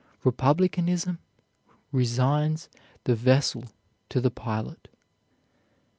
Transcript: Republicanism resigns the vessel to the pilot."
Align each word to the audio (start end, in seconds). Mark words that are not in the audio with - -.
Republicanism 0.23 1.19
resigns 1.91 2.69
the 3.03 3.13
vessel 3.13 3.65
to 4.09 4.19
the 4.19 4.31
pilot." 4.31 4.87